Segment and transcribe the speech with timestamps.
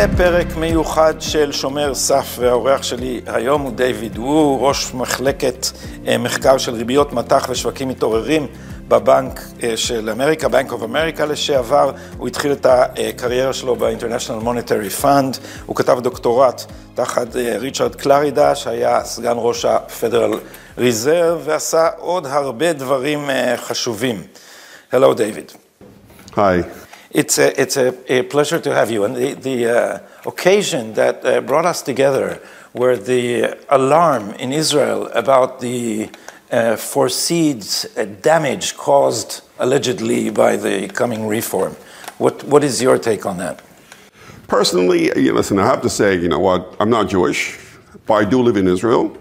[0.00, 5.66] הבאים לפרק מיוחד של שומר סף, והאורח שלי היום הוא דיוויד וו, ראש מחלקת
[6.06, 8.46] אה, מחקר של ריביות מטח ושווקים מתעוררים
[8.88, 11.92] בבנק אה, של אמריקה, בנק אוף אמריקה לשעבר.
[12.18, 18.54] הוא התחיל את הקריירה שלו ב-International Monetary Fund, הוא כתב דוקטורט תחת אה, ריצ'רד קלרידה,
[18.54, 20.34] שהיה סגן ראש ה-Federal
[20.78, 24.22] Reserve, ועשה עוד הרבה דברים חשובים.
[24.92, 25.54] Hello, David.
[26.36, 26.79] Hi.
[27.10, 29.04] It's a, it's a, a pleasure to have you.
[29.04, 32.40] And the, the uh, occasion that uh, brought us together
[32.72, 36.08] were the alarm in Israel about the
[36.52, 37.64] uh, foreseed
[37.96, 41.74] uh, damage caused allegedly by the coming reform.
[42.18, 43.60] What, what is your take on that?
[44.46, 47.58] Personally, you listen, I have to say, you know what, I'm not Jewish,
[48.06, 49.16] but I do live in Israel.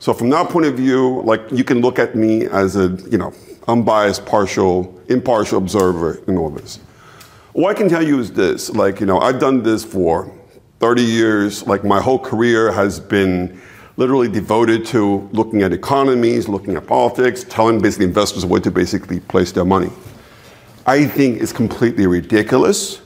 [0.00, 3.18] So from that point of view, like you can look at me as a, you
[3.18, 3.32] know,
[3.66, 6.78] unbiased, partial, impartial observer in all this.
[7.58, 10.32] What I can tell you is this like, you know, I've done this for
[10.78, 11.66] 30 years.
[11.66, 13.60] Like, my whole career has been
[13.96, 19.18] literally devoted to looking at economies, looking at politics, telling basically investors where to basically
[19.18, 19.90] place their money.
[20.86, 22.98] I think it's completely ridiculous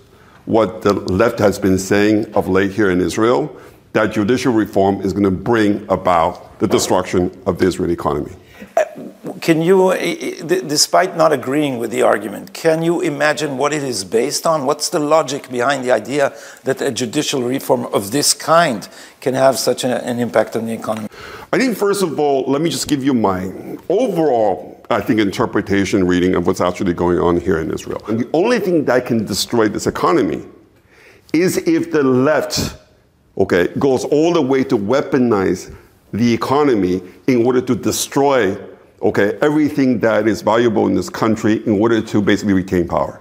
[0.44, 3.56] what the left has been saying of late here in Israel
[3.94, 8.36] that judicial reform is going to bring about the destruction of the Israeli economy.
[9.42, 9.96] Can you, uh,
[10.46, 14.66] despite not agreeing with the argument, can you imagine what it is based on?
[14.66, 18.88] What's the logic behind the idea that a judicial reform of this kind
[19.20, 21.08] can have such an impact on the economy?
[21.52, 23.50] I think, first of all, let me just give you my
[23.88, 28.00] overall, I think, interpretation reading of what's actually going on here in Israel.
[28.06, 30.46] And the only thing that can destroy this economy
[31.32, 32.76] is if the left,
[33.36, 35.74] okay, goes all the way to weaponize
[36.12, 38.56] the economy in order to destroy
[39.02, 43.20] okay, everything that is valuable in this country in order to basically retain power.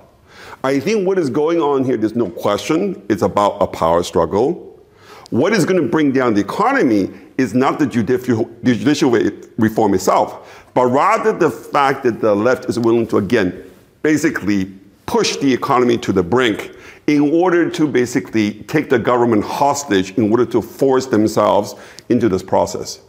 [0.64, 4.80] I think what is going on here, there's no question, it's about a power struggle.
[5.32, 9.12] What is going to bring down the economy is not the judicial, the judicial
[9.58, 13.64] reform itself, but rather the fact that the left is willing to, again,
[14.04, 14.72] basically
[15.08, 16.76] push the economy to the brink
[17.08, 21.76] in order to basically take the government hostage in order to force themselves
[22.10, 23.02] into this process.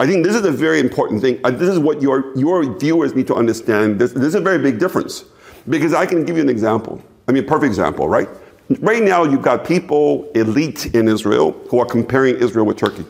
[0.00, 1.40] I think this is a very important thing.
[1.44, 4.00] Uh, this is what your, your viewers need to understand.
[4.00, 5.24] This, this is a very big difference.
[5.68, 7.02] Because I can give you an example.
[7.28, 8.28] I mean, a perfect example, right?
[8.80, 13.04] Right now, you've got people, elite in Israel, who are comparing Israel with Turkey.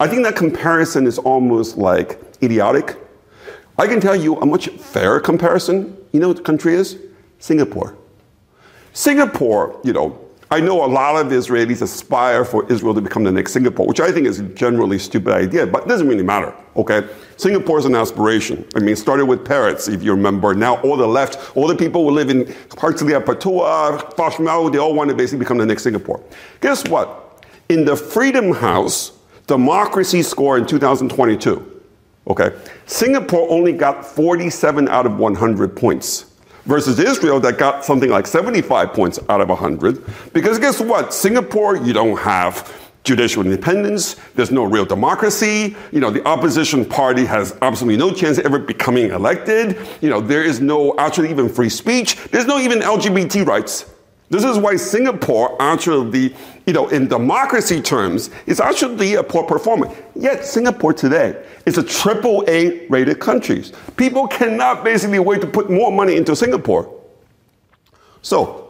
[0.00, 2.96] I think that comparison is almost like idiotic.
[3.76, 5.96] I can tell you a much fairer comparison.
[6.12, 6.96] You know what the country is?
[7.38, 7.96] Singapore.
[8.92, 10.18] Singapore, you know,
[10.50, 14.00] I know a lot of Israelis aspire for Israel to become the next Singapore, which
[14.00, 17.06] I think is a generally stupid idea, but it doesn't really matter, okay?
[17.36, 18.66] Singapore is an aspiration.
[18.74, 20.54] I mean, it started with Peres, if you remember.
[20.54, 24.78] Now all the left, all the people who live in parts Herzliya, Pituah, Fashmau, they
[24.78, 26.24] all want to basically become the next Singapore.
[26.62, 27.46] Guess what?
[27.68, 31.82] In the Freedom House democracy score in 2022,
[32.26, 36.27] okay, Singapore only got 47 out of 100 points
[36.68, 40.04] versus Israel that got something like 75 points out of 100.
[40.34, 41.14] Because guess what?
[41.14, 42.72] Singapore, you don't have
[43.04, 44.16] judicial independence.
[44.34, 45.74] There's no real democracy.
[45.92, 49.78] You know, the opposition party has absolutely no chance of ever becoming elected.
[50.02, 52.16] You know, there is no actually even free speech.
[52.30, 53.86] There's no even LGBT rights.
[54.28, 56.36] This is why Singapore actually,
[56.68, 59.90] you know, in democracy terms, is actually a poor performer.
[60.14, 63.64] Yet Singapore today is a triple A rated country.
[63.96, 66.94] People cannot basically wait to put more money into Singapore.
[68.20, 68.68] So,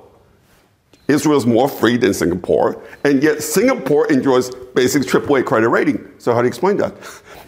[1.09, 6.09] Israel is more free than Singapore, and yet Singapore enjoys basic AAA credit rating.
[6.19, 6.95] So how do you explain that?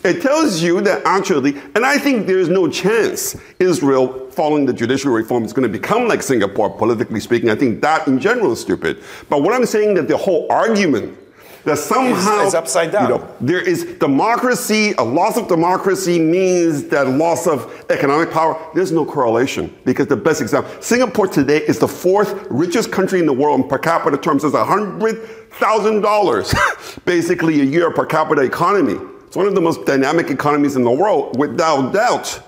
[0.03, 5.13] It tells you that actually, and I think there's no chance Israel, following the judicial
[5.13, 7.51] reform, is going to become like Singapore, politically speaking.
[7.51, 9.03] I think that in general is stupid.
[9.29, 11.19] But what I'm saying that the whole argument
[11.65, 13.03] that somehow is, upside down.
[13.03, 18.59] You know, there is democracy, a loss of democracy means that loss of economic power.
[18.75, 23.27] There's no correlation because the best example, Singapore today is the fourth richest country in
[23.27, 24.45] the world in per capita terms.
[24.45, 26.55] It's a hundred thousand dollars
[27.05, 28.99] basically a year per capita economy.
[29.31, 32.43] It's one of the most dynamic economies in the world, without doubt.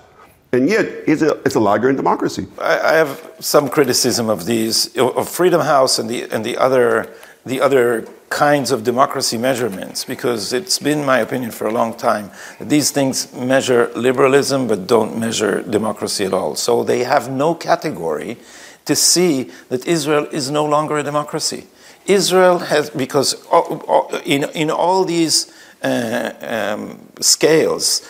[0.51, 2.45] And yet, it's a, it's a in democracy.
[2.59, 7.09] I, I have some criticism of these, of Freedom House and the, and the other,
[7.45, 12.29] the other kinds of democracy measurements because it's been my opinion for a long time
[12.59, 16.53] that these things measure liberalism but don't measure democracy at all.
[16.53, 18.35] So they have no category
[18.83, 21.65] to see that Israel is no longer a democracy.
[22.07, 25.49] Israel has, because oh, oh, in, in all these
[25.83, 28.07] um, scales,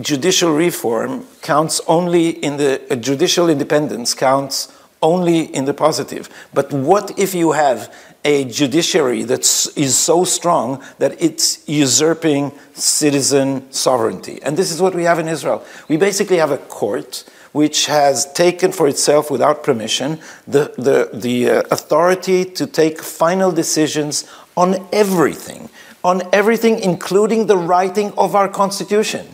[0.00, 6.28] judicial reform counts only in the uh, judicial independence counts only in the positive.
[6.52, 7.94] But what if you have
[8.24, 9.40] a judiciary that
[9.76, 14.40] is so strong that it's usurping citizen sovereignty?
[14.42, 15.64] And this is what we have in Israel.
[15.88, 21.50] We basically have a court which has taken for itself, without permission, the, the, the
[21.50, 25.70] uh, authority to take final decisions on everything,
[26.08, 29.26] on everything, including the writing of our Constitution.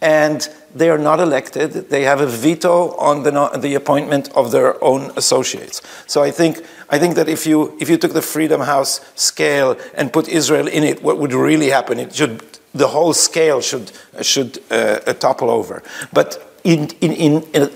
[0.00, 1.90] And they are not elected.
[1.94, 3.30] They have a veto on the,
[3.66, 5.82] the appointment of their own associates.
[6.06, 9.76] So I think, I think that if you, if you took the Freedom House scale
[9.94, 11.98] and put Israel in it, what would really happen?
[12.00, 12.42] It should,
[12.74, 13.92] the whole scale should,
[14.22, 15.82] should uh, topple over.
[16.12, 16.28] But
[16.64, 17.70] in, in, in, in,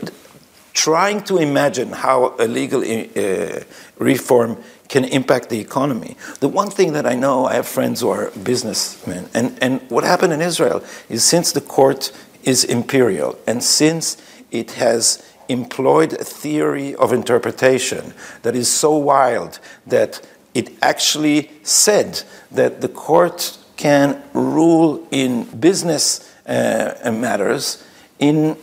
[0.72, 3.60] trying to imagine how a legal uh,
[3.98, 4.56] reform
[4.88, 6.16] can impact the economy.
[6.40, 10.04] The one thing that I know, I have friends who are businessmen, and, and what
[10.04, 14.16] happened in Israel is since the court is imperial, and since
[14.50, 20.20] it has employed a theory of interpretation that is so wild that
[20.54, 27.82] it actually said that the court can rule in business uh, matters
[28.18, 28.56] in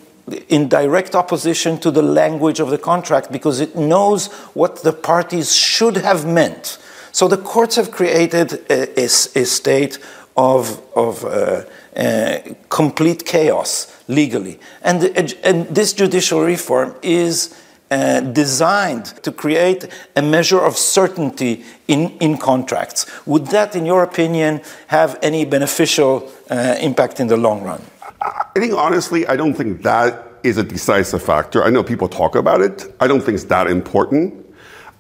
[0.50, 5.56] in direct opposition to the language of the contract because it knows what the parties
[5.56, 6.78] should have meant.
[7.12, 10.00] So the courts have created a, a, a state
[10.38, 11.64] of, of uh,
[11.96, 12.40] uh,
[12.70, 14.60] complete chaos legally.
[14.82, 15.04] And,
[15.44, 17.54] and this judicial reform is
[17.92, 23.06] uh, designed to create a measure of certainty in, in contracts.
[23.26, 27.82] Would that, in your opinion, have any beneficial uh, impact in the long run?
[28.22, 31.64] I think honestly, I don't think that is a decisive factor.
[31.64, 32.94] I know people talk about it.
[33.00, 34.46] I don't think it's that important.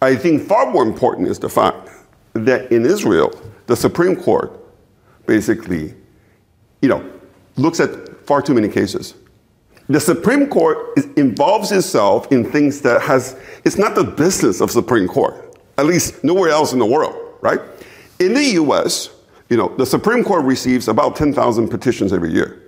[0.02, 1.90] I think far more important is the fact
[2.34, 3.32] that in Israel,
[3.68, 4.58] the Supreme Court
[5.28, 5.94] basically,
[6.82, 7.08] you know,
[7.56, 7.90] looks at
[8.26, 9.14] far too many cases.
[9.88, 13.36] The Supreme Court is, involves itself in things that has,
[13.66, 17.60] it's not the business of Supreme Court, at least nowhere else in the world, right?
[18.20, 19.10] In the US,
[19.50, 22.61] you know, the Supreme Court receives about 10,000 petitions every year.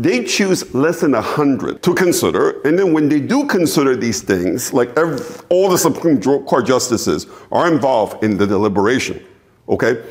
[0.00, 4.72] They choose less than 100 to consider, and then when they do consider these things,
[4.72, 9.22] like every, all the Supreme Court justices are involved in the deliberation,
[9.68, 10.02] okay?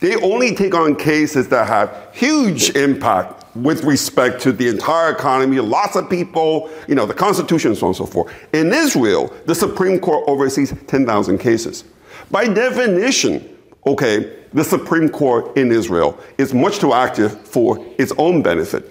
[0.00, 5.60] They only take on cases that have huge impact with respect to the entire economy,
[5.60, 8.34] lots of people, you know, the Constitution, so on and so forth.
[8.52, 11.84] In Israel, the Supreme Court oversees 10,000 cases.
[12.32, 13.48] By definition,
[13.86, 18.90] okay, the Supreme Court in Israel is much too active for its own benefit.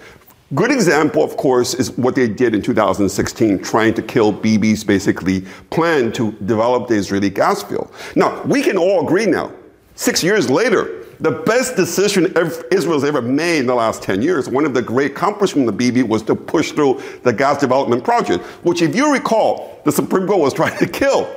[0.54, 5.40] Good example, of course, is what they did in 2016, trying to kill Bibi's basically
[5.70, 7.92] plan to develop the Israeli gas field.
[8.14, 9.50] Now, we can all agree now,
[9.96, 12.32] six years later, the best decision
[12.70, 15.90] Israel's ever made in the last 10 years, one of the great accomplishments of the
[15.90, 20.28] Bibi was to push through the gas development project, which, if you recall, the Supreme
[20.28, 21.28] Court was trying to kill.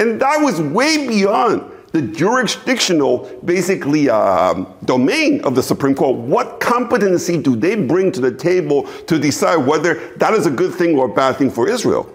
[0.00, 4.54] And that was way beyond the jurisdictional, basically, uh,
[4.84, 6.16] domain of the Supreme Court.
[6.16, 10.74] What competency do they bring to the table to decide whether that is a good
[10.74, 12.12] thing or a bad thing for Israel?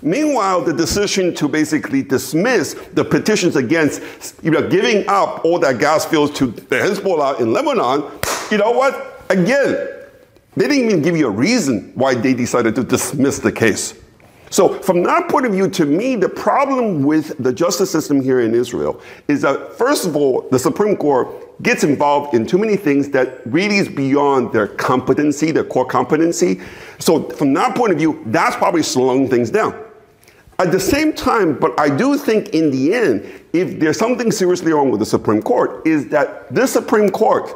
[0.00, 4.02] Meanwhile, the decision to basically dismiss the petitions against
[4.42, 8.10] you know, giving up all that gas fields to the Hezbollah in Lebanon,
[8.50, 9.24] you know what?
[9.30, 9.88] Again,
[10.56, 13.94] they didn't even give you a reason why they decided to dismiss the case.
[14.52, 18.40] So, from that point of view, to me, the problem with the justice system here
[18.40, 22.76] in Israel is that, first of all, the Supreme Court gets involved in too many
[22.76, 26.60] things that really is beyond their competency, their core competency.
[26.98, 29.74] So, from that point of view, that's probably slowing things down.
[30.58, 34.70] At the same time, but I do think in the end, if there's something seriously
[34.70, 37.50] wrong with the Supreme Court, is that this Supreme Court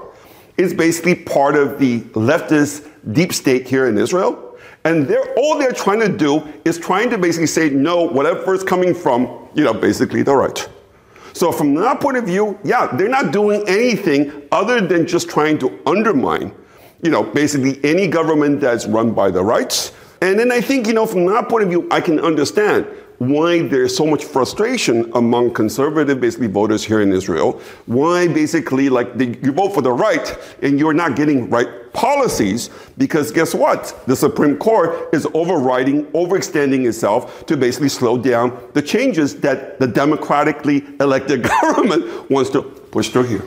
[0.56, 4.45] is basically part of the leftist deep state here in Israel
[4.86, 8.62] and they're, all they're trying to do is trying to basically say, no, whatever is
[8.62, 10.68] coming from, you know, basically the right.
[11.32, 15.58] So from that point of view, yeah, they're not doing anything other than just trying
[15.58, 16.54] to undermine,
[17.02, 19.90] you know, basically any government that's run by the rights.
[20.20, 22.86] And then I think, you know, from that point of view, I can understand
[23.18, 27.60] why there's so much frustration among conservative basically voters here in Israel.
[27.86, 32.68] Why basically like the, you vote for the right and you're not getting right policies
[32.98, 33.98] because guess what?
[34.06, 39.86] The Supreme Court is overriding, overextending itself to basically slow down the changes that the
[39.86, 43.44] democratically elected government wants to push through here.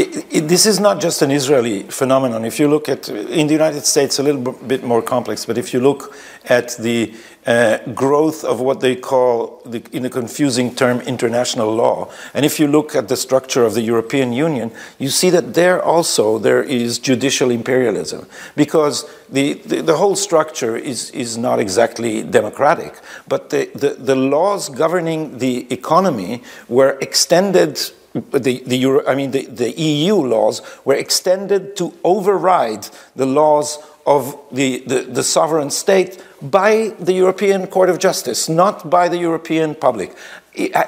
[0.00, 2.44] It, this is not just an Israeli phenomenon.
[2.44, 5.74] If you look at, in the United States, a little bit more complex, but if
[5.74, 6.14] you look
[6.44, 7.12] at the
[7.44, 12.60] uh, growth of what they call, the, in a confusing term, international law, and if
[12.60, 16.62] you look at the structure of the European Union, you see that there also there
[16.62, 18.24] is judicial imperialism,
[18.54, 24.14] because the, the, the whole structure is, is not exactly democratic, but the, the, the
[24.14, 27.80] laws governing the economy were extended
[28.14, 33.78] the, the Euro, I mean, the, the EU laws were extended to override the laws
[34.06, 39.18] of the, the, the, sovereign state by the European Court of Justice, not by the
[39.18, 40.16] European public.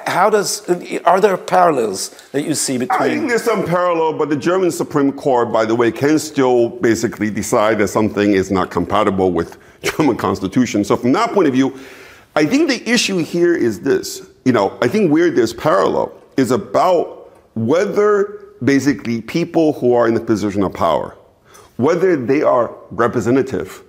[0.07, 0.67] How does
[1.05, 2.99] are there parallels that you see between?
[2.99, 6.69] I think there's some parallel, but the German Supreme Court, by the way, can still
[6.69, 10.83] basically decide that something is not compatible with German constitution.
[10.83, 11.79] So from that point of view,
[12.35, 14.27] I think the issue here is this.
[14.45, 20.13] You know, I think where there's parallel is about whether basically people who are in
[20.13, 21.17] the position of power,
[21.77, 23.83] whether they are representative,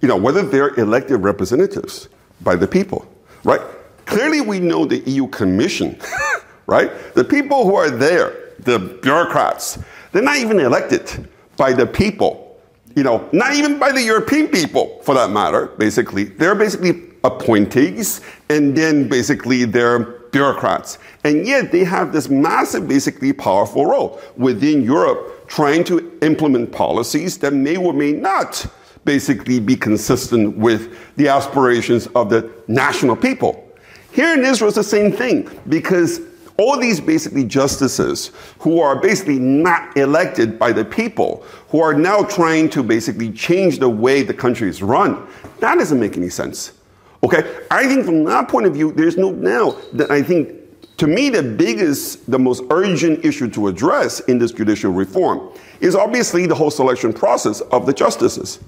[0.00, 2.08] you know, whether they're elected representatives
[2.40, 3.06] by the people,
[3.44, 3.60] right?
[4.06, 5.98] Clearly, we know the EU Commission,
[6.66, 6.90] right?
[7.14, 9.78] The people who are there, the bureaucrats,
[10.12, 12.58] they're not even elected by the people,
[12.94, 16.24] you know, not even by the European people for that matter, basically.
[16.24, 20.98] They're basically appointees, and then basically they're bureaucrats.
[21.24, 27.38] And yet they have this massive, basically powerful role within Europe trying to implement policies
[27.38, 28.66] that may or may not
[29.04, 33.64] basically be consistent with the aspirations of the national people.
[34.12, 36.20] Here in Israel, it's the same thing because
[36.58, 42.24] all these basically justices who are basically not elected by the people, who are now
[42.24, 45.26] trying to basically change the way the country is run,
[45.60, 46.72] that doesn't make any sense.
[47.22, 50.54] Okay, I think from that point of view, there's no now that I think
[50.98, 55.94] to me the biggest, the most urgent issue to address in this judicial reform is
[55.94, 58.58] obviously the whole selection process of the justices.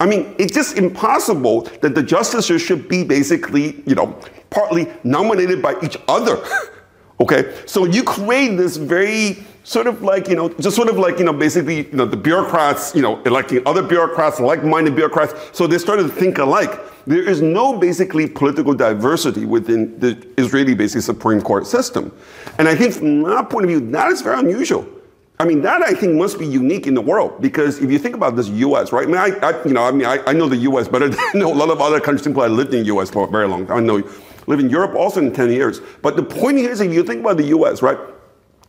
[0.00, 5.60] I mean, it's just impossible that the justices should be basically, you know, partly nominated
[5.60, 6.42] by each other.
[7.20, 11.18] okay, so you create this very sort of like, you know, just sort of like,
[11.18, 15.66] you know, basically, you know, the bureaucrats, you know, electing other bureaucrats, like-minded bureaucrats, so
[15.66, 16.78] they started to think alike.
[17.04, 22.16] There is no basically political diversity within the Israeli basic Supreme Court system.
[22.58, 24.86] And I think from that point of view, that is very unusual.
[25.40, 28.14] I mean, that I think must be unique in the world because if you think
[28.14, 29.02] about this U.S., right?
[29.02, 30.88] I mean, I, I you know, I mean, I, I, know the U.S.
[30.88, 32.22] better than I know a lot of other countries.
[32.22, 33.10] Simply, I lived in the U.S.
[33.10, 33.76] for a very long time.
[33.76, 34.02] I know,
[34.46, 35.80] live in Europe also in 10 years.
[36.02, 37.98] But the point here is, if you think about the U.S., right?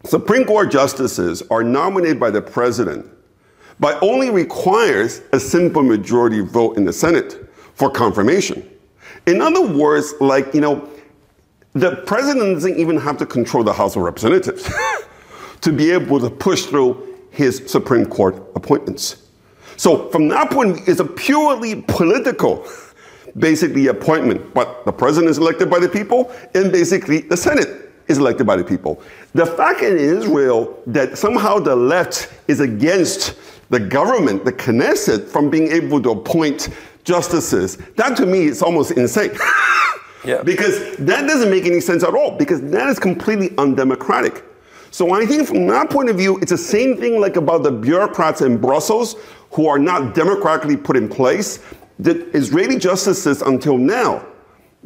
[0.04, 3.06] Supreme Court justices are nominated by the president,
[3.80, 8.68] but only requires a simple majority vote in the Senate for confirmation.
[9.26, 10.90] In other words, like, you know,
[11.74, 14.70] the president doesn't even have to control the House of Representatives
[15.62, 19.24] to be able to push through his Supreme Court appointments.
[19.76, 22.68] So, from that point, it's a purely political,
[23.38, 24.54] basically, appointment.
[24.56, 28.56] But the president is elected by the people, and basically, the Senate is elected by
[28.56, 29.02] the people.
[29.34, 33.38] The fact in Israel that somehow the left is against
[33.70, 36.70] the government, the Knesset, from being able to appoint
[37.04, 39.32] justices, that to me is almost insane.
[40.26, 40.42] yeah.
[40.44, 44.44] Because that doesn't make any sense at all, because that is completely undemocratic.
[44.92, 47.72] So I think from that point of view, it's the same thing like about the
[47.72, 49.16] bureaucrats in Brussels
[49.52, 51.60] who are not democratically put in place.
[52.00, 54.26] The Israeli justices until now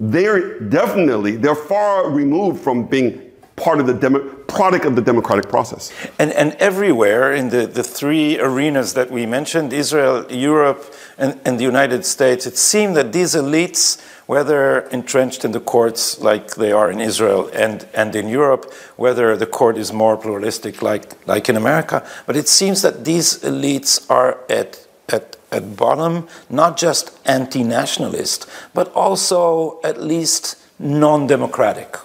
[0.01, 5.47] they're definitely they're far removed from being part of the demo, product of the democratic
[5.47, 5.93] process.
[6.17, 11.59] And, and everywhere in the, the three arenas that we mentioned, Israel, Europe, and, and
[11.59, 16.71] the United States, it seemed that these elites, whether entrenched in the courts like they
[16.71, 21.47] are in Israel and, and in Europe, whether the court is more pluralistic like, like
[21.47, 27.19] in America, but it seems that these elites are at, at at bottom not just
[27.25, 31.97] anti nationalist, but also at least non democratic.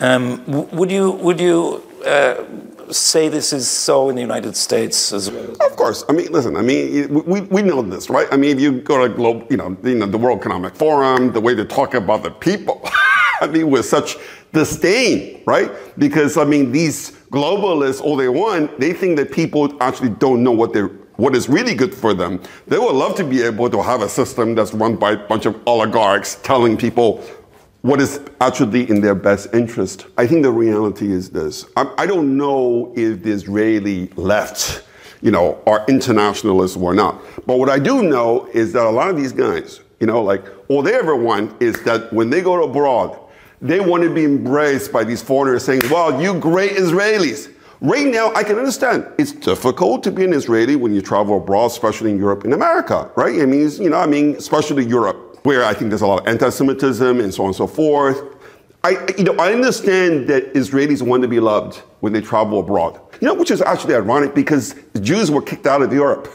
[0.00, 2.44] Um, would you, would you uh,
[2.92, 5.56] say this is so in the United States as well?
[5.60, 6.04] Of course.
[6.08, 8.28] I mean, listen, I mean, we, we know this, right?
[8.30, 11.32] I mean, if you go to global, you know, you know, the World Economic Forum,
[11.32, 12.80] the way they talk about the people,
[13.40, 14.16] I mean, with such
[14.52, 15.70] disdain, right?
[15.98, 20.52] Because, I mean, these globalists, all they want, they think that people actually don't know
[20.52, 22.40] what they're what is really good for them.
[22.66, 25.46] They would love to be able to have a system that's run by a bunch
[25.46, 27.24] of oligarchs telling people
[27.82, 30.06] what is actually in their best interest.
[30.18, 31.66] I think the reality is this.
[31.76, 34.82] I, I don't know if the Israeli left,
[35.22, 37.22] you know, are internationalists or not.
[37.46, 40.44] But what I do know is that a lot of these guys, you know, like
[40.68, 43.18] all they ever want is that when they go abroad,
[43.62, 47.52] they want to be embraced by these foreigners saying, wow, you great Israelis.
[47.80, 51.66] Right now, I can understand it's difficult to be an Israeli when you travel abroad,
[51.66, 53.40] especially in Europe and America, right?
[53.42, 56.26] I mean, you know, I mean, especially Europe, where I think there's a lot of
[56.26, 58.22] anti-Semitism and so on and so forth.
[58.82, 62.98] I, you know, I understand that Israelis want to be loved when they travel abroad.
[63.20, 66.32] You know, which is actually ironic because Jews were kicked out of Europe.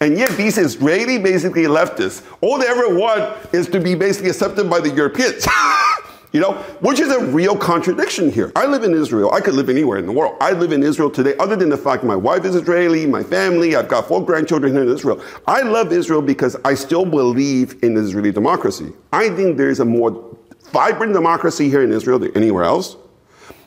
[0.00, 4.68] And yet these Israeli basically leftists, all they ever want is to be basically accepted
[4.68, 5.46] by the Europeans.
[6.32, 8.52] You know, which is a real contradiction here.
[8.54, 9.32] I live in Israel.
[9.32, 10.36] I could live anywhere in the world.
[10.42, 13.76] I live in Israel today, other than the fact my wife is Israeli, my family,
[13.76, 15.22] I've got four grandchildren here in Israel.
[15.46, 18.92] I love Israel because I still believe in Israeli democracy.
[19.10, 20.36] I think there's a more
[20.70, 22.96] vibrant democracy here in Israel than anywhere else.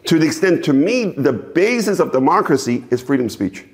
[0.05, 3.65] To the extent, to me, the basis of democracy is freedom of speech.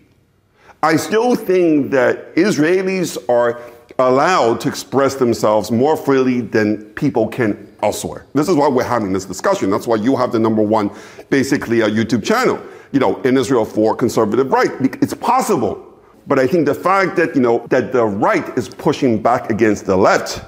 [0.82, 3.60] I still think that Israelis are
[4.00, 8.26] allowed to express themselves more freely than people can elsewhere.
[8.34, 9.70] This is why we're having this discussion.
[9.70, 10.92] That's why you have the number one,
[11.30, 12.62] basically, a YouTube channel,
[12.92, 14.72] you know, in Israel for conservative right.
[15.02, 15.84] It's possible.
[16.28, 19.86] But I think the fact that, you know, that the right is pushing back against
[19.86, 20.44] the left,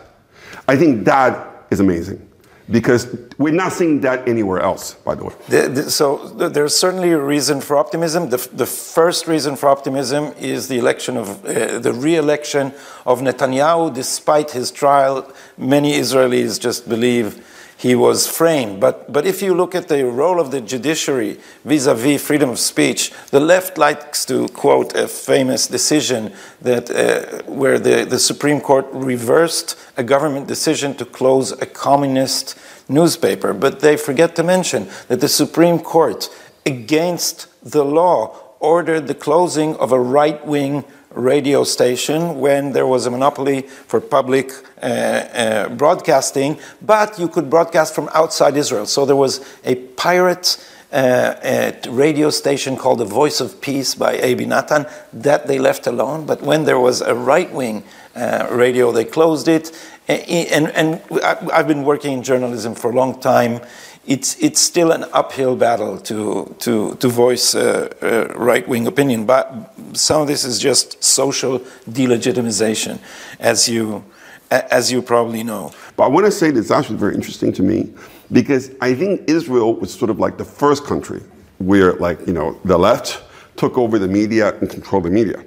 [0.68, 2.29] I think that is amazing
[2.72, 3.08] because
[3.38, 5.34] we're not seeing that anywhere else, by the way.
[5.48, 8.30] The, the, so there's certainly a reason for optimism.
[8.30, 12.74] The, the, first reason for optimism is the election of uh, the re-election
[13.06, 13.94] of Netanyahu.
[13.94, 17.44] Despite his trial, many Israelis just believe
[17.80, 18.82] he was framed.
[18.82, 22.50] But, but if you look at the role of the judiciary vis a vis freedom
[22.50, 28.20] of speech, the left likes to quote a famous decision that, uh, where the, the
[28.20, 32.60] Supreme Court reversed a government decision to close a communist
[32.90, 33.54] newspaper.
[33.54, 36.30] But they forget to mention that the Supreme Court,
[36.66, 40.84] against the law, ordered the closing of a right wing
[41.20, 47.50] radio station when there was a monopoly for public uh, uh, broadcasting, but you could
[47.50, 48.86] broadcast from outside Israel.
[48.86, 50.58] So there was a pirate
[50.92, 56.26] uh, radio station called The Voice of Peace by Abie Nathan that they left alone.
[56.26, 57.84] But when there was a right wing
[58.16, 59.72] uh, radio, they closed it.
[60.08, 63.62] And, and I've been working in journalism for a long time
[64.10, 69.28] it's, it's still an uphill battle to, to, to voice right wing opinion.
[69.28, 73.00] But some of this is just social delegitimization,
[73.40, 74.04] as you,
[74.50, 75.72] as you probably know.
[75.96, 77.94] But I want to say that's actually very interesting to me
[78.32, 81.22] because I think Israel was sort of like the first country
[81.60, 83.22] where, like, you know, the left
[83.58, 85.46] took over the media and controlled the media.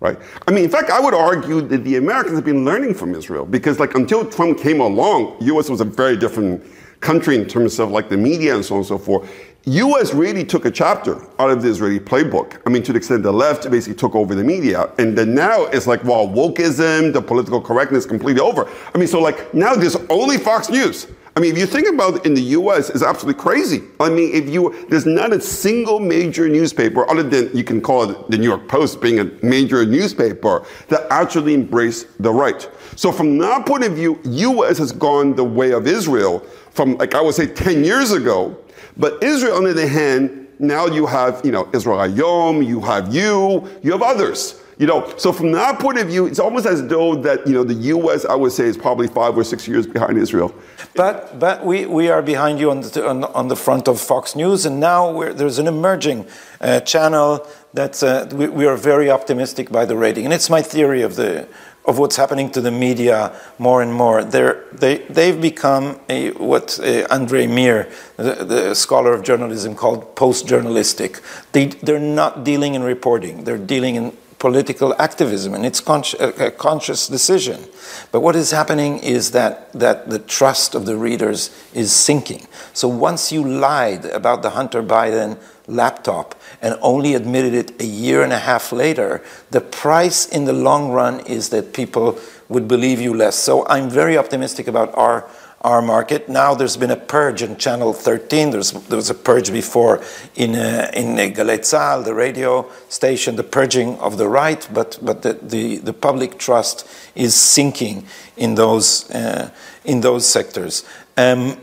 [0.00, 0.18] Right?
[0.46, 3.46] I mean, in fact, I would argue that the Americans have been learning from Israel
[3.46, 5.70] because, like, until Trump came along, U.S.
[5.70, 6.62] was a very different
[7.02, 9.30] country in terms of like the media and so on and so forth.
[9.64, 10.12] U.S.
[10.12, 12.60] really took a chapter out of the Israeli playbook.
[12.66, 15.66] I mean, to the extent the left basically took over the media, and then now
[15.66, 18.68] it's like, well, wokeism, the political correctness, completely over.
[18.92, 21.06] I mean, so like now there's only Fox News.
[21.34, 23.82] I mean, if you think about it in the U.S., it's absolutely crazy.
[24.00, 28.10] I mean, if you there's not a single major newspaper other than you can call
[28.10, 32.68] it the New York Post being a major newspaper that actually embrace the right.
[32.96, 34.76] So from that point of view, U.S.
[34.76, 38.56] has gone the way of Israel from like I would say 10 years ago.
[38.96, 43.14] But Israel, on the other hand, now you have, you know, Israel Hayom, you have
[43.14, 44.62] you, you have others.
[44.78, 47.62] You know, so from that point of view, it's almost as though that, you know,
[47.62, 50.52] the U.S., I would say, is probably five or six years behind Israel.
[50.94, 54.34] But, but we, we are behind you on the, on, on the front of Fox
[54.34, 56.26] News, and now there's an emerging
[56.60, 60.24] uh, channel that uh, we, we are very optimistic by the rating.
[60.24, 61.46] And it's my theory of the,
[61.84, 64.22] of what's happening to the media more and more.
[64.22, 70.14] They're, they, they've become a, what uh, Andrey Mir, the, the, scholar of journalism, called
[70.14, 71.20] post journalistic.
[71.52, 76.46] They, they're not dealing in reporting, they're dealing in political activism, and it's con- a,
[76.46, 77.64] a conscious decision.
[78.10, 82.48] But what is happening is that, that the trust of the readers is sinking.
[82.72, 88.22] So once you lied about the Hunter Biden laptop and only admitted it a year
[88.22, 93.00] and a half later, the price in the long run is that people would believe
[93.00, 93.36] you less.
[93.36, 95.28] So I'm very optimistic about our
[95.62, 96.28] our market.
[96.28, 98.50] Now there's been a purge in Channel 13.
[98.50, 100.02] There's, there was a purge before
[100.34, 105.34] in, uh, in Galei the radio station, the purging of the right, but, but the,
[105.34, 109.50] the, the public trust is sinking in those, uh,
[109.84, 110.84] in those sectors.
[111.16, 111.58] Um,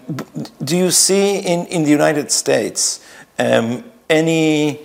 [0.63, 3.05] do you see in, in the United States
[3.39, 4.79] um, any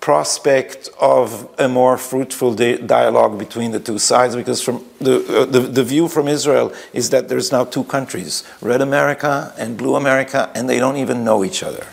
[0.00, 4.34] prospect of a more fruitful di- dialogue between the two sides?
[4.34, 8.44] Because from the, uh, the, the view from Israel is that there's now two countries
[8.60, 11.86] red America and blue America and they don't even know each other.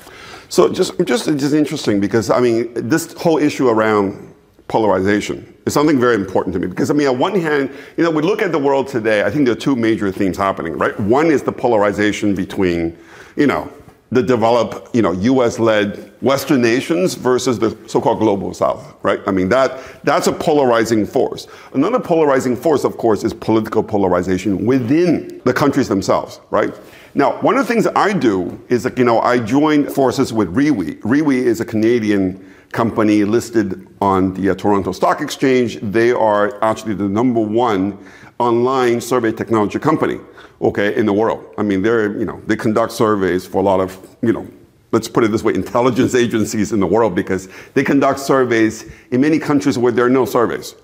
[0.49, 4.33] So just just just interesting because I mean this whole issue around
[4.67, 8.09] polarization is something very important to me because I mean on one hand you know
[8.09, 10.99] we look at the world today I think there are two major themes happening right?
[10.99, 12.97] One is the polarization between
[13.35, 13.71] you know
[14.11, 19.19] the developed, you know, U.S.-led Western nations versus the so-called global South, right?
[19.27, 21.47] I mean, that that's a polarizing force.
[21.73, 26.73] Another polarizing force, of course, is political polarization within the countries themselves, right?
[27.13, 30.53] Now, one of the things I do is, like, you know, I joined forces with
[30.55, 30.99] RIWI.
[31.01, 35.79] RIWI is a Canadian company listed on the uh, Toronto Stock Exchange.
[35.81, 37.97] They are actually the number one
[38.39, 40.19] online survey technology company,
[40.61, 41.53] okay, in the world.
[41.57, 44.47] I mean, they're, you know, they conduct surveys for a lot of, you know,
[44.91, 49.21] let's put it this way, intelligence agencies in the world because they conduct surveys in
[49.21, 50.75] many countries where there are no surveys.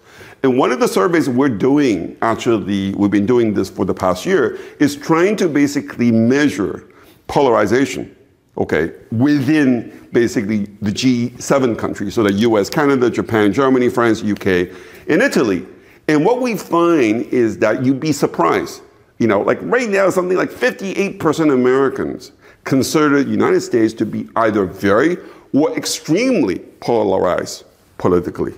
[0.43, 4.25] And one of the surveys we're doing, actually, we've been doing this for the past
[4.25, 6.87] year, is trying to basically measure
[7.27, 8.15] polarization,
[8.57, 14.69] okay, within basically the G7 countries, so the US, Canada, Japan, Germany, France, UK,
[15.07, 15.65] and Italy.
[16.07, 18.81] And what we find is that you'd be surprised.
[19.17, 22.31] You know, like right now, something like 58% of Americans
[22.63, 25.17] consider the United States to be either very
[25.53, 27.63] or extremely polarized
[27.97, 28.53] politically.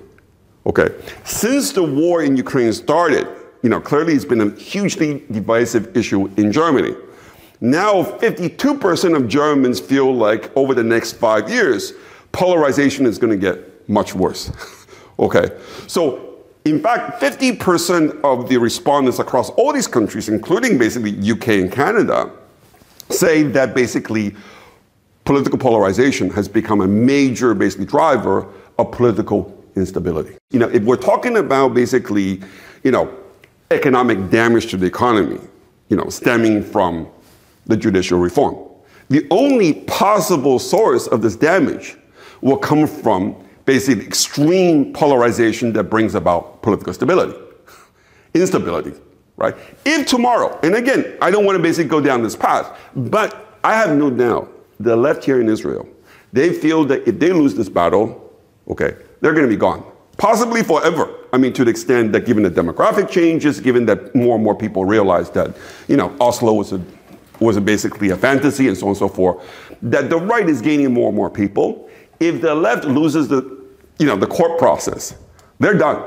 [0.66, 0.90] Okay.
[1.24, 3.28] Since the war in Ukraine started,
[3.62, 6.96] you know, clearly it's been a hugely divisive issue in Germany.
[7.62, 11.94] Now, 52% of Germans feel like over the next five years,
[12.32, 14.52] polarization is going to get much worse.
[15.20, 15.58] okay.
[15.88, 16.37] So
[16.70, 22.32] in fact, 50% of the respondents across all these countries, including basically UK and Canada,
[23.10, 24.36] say that basically
[25.24, 28.48] political polarization has become a major basically driver
[28.80, 30.38] of political instability.
[30.52, 32.42] You know, if we're talking about basically,
[32.84, 33.14] you know,
[33.72, 35.40] economic damage to the economy,
[35.90, 37.08] you know, stemming from
[37.66, 38.58] the judicial reform,
[39.10, 41.98] the only possible source of this damage
[42.42, 43.36] will come from
[43.68, 47.38] basically extreme polarization that brings about political stability,
[48.34, 48.94] instability,
[49.36, 49.56] right?
[49.86, 53.76] If tomorrow, and again, I don't want to basically go down this path, but I
[53.76, 54.50] have no doubt
[54.80, 55.88] the left here in Israel,
[56.32, 58.34] they feel that if they lose this battle,
[58.70, 59.84] okay, they're going to be gone.
[60.18, 61.14] Possibly forever.
[61.34, 64.56] I mean, to the extent that given the demographic changes, given that more and more
[64.56, 65.58] people realize that,
[65.90, 66.82] you know, Oslo was a
[67.40, 69.46] was basically a fantasy and so on and so forth,
[69.84, 71.88] that the right is gaining more and more people.
[72.20, 73.57] If the left loses the
[74.00, 75.16] you know, the court process.
[75.60, 76.04] They're done.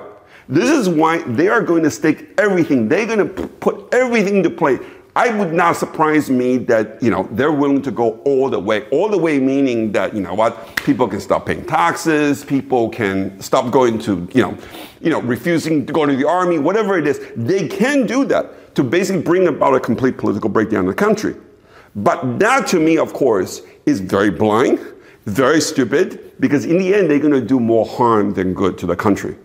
[0.49, 2.89] This is why they are going to stake everything.
[2.89, 4.79] They're going to put everything to play.
[5.15, 8.89] I would not surprise me that you know they're willing to go all the way.
[8.91, 13.41] All the way meaning that you know what people can stop paying taxes, people can
[13.41, 14.59] stop going to you know,
[15.01, 17.21] you know refusing to go to the army, whatever it is.
[17.37, 21.35] They can do that to basically bring about a complete political breakdown in the country.
[21.97, 24.79] But that to me, of course, is very blind
[25.27, 28.87] very stupid because in the end, they're going to do more harm than good to
[28.87, 29.37] the country.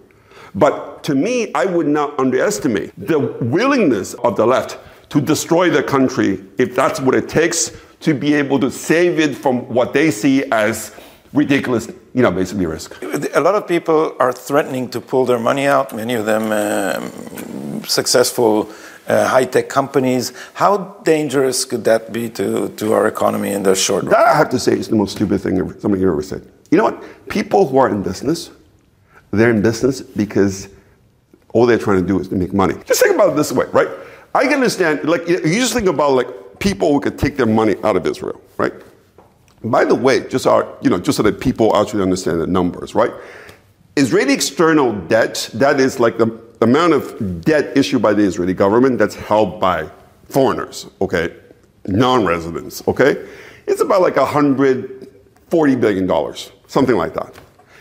[0.54, 4.78] But to me, I would not underestimate the willingness of the left
[5.10, 9.36] to destroy the country if that's what it takes to be able to save it
[9.36, 10.96] from what they see as
[11.34, 13.02] ridiculous, you know, basically risk.
[13.34, 17.84] A lot of people are threatening to pull their money out, many of them um,
[17.84, 18.70] successful
[19.08, 20.34] uh, high tech companies.
[20.54, 24.12] How dangerous could that be to, to our economy in the short run?
[24.12, 26.48] That I have to say is the most stupid thing somebody ever said.
[26.72, 27.30] You know what?
[27.30, 28.52] People who are in business,
[29.32, 30.70] they're in business because
[31.54, 32.76] all they're trying to do is to make money.
[32.86, 33.88] Just think about it this way, right?
[34.34, 36.28] I can understand, like, you just think about like
[36.60, 38.74] people who could take their money out of Israel, right?
[39.64, 42.94] By the way, just our, you know, just so that people actually understand the numbers,
[42.94, 43.12] right?
[43.96, 46.28] Israeli external debt, that is like the
[46.62, 49.90] amount of debt issued by the Israeli government that's held by
[50.30, 51.36] foreigners, okay,
[51.86, 53.28] non-residents, okay,
[53.68, 57.34] it's about like 140 billion dollars, something like that.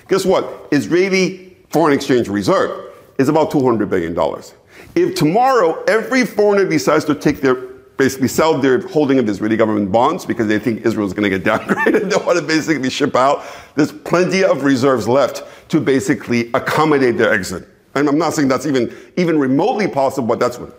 [0.08, 0.68] Guess what?
[0.70, 4.54] Israeli foreign exchange reserve is about 200 billion dollars.
[4.94, 7.54] If tomorrow every foreigner decides to take their
[7.96, 11.38] basically sell their holding of Israeli government bonds because they think Israel is going to
[11.38, 12.10] get downgraded.
[12.10, 13.44] They want to basically ship out.
[13.76, 17.68] There's plenty of reserves left to basically accommodate their exit.
[17.94, 20.78] And I'm not saying that's even, even remotely possible, but that's what.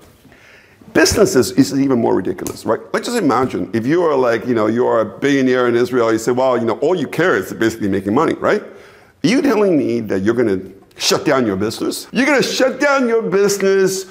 [0.93, 2.80] Businesses is even more ridiculous, right?
[2.93, 6.12] Let's just imagine if you are like, you know, you are a billionaire in Israel,
[6.12, 8.62] you say, well, you know, all you care is basically making money, right?
[8.62, 12.08] Are you telling me that you're going to shut down your business?
[12.12, 14.06] You're going to shut down your business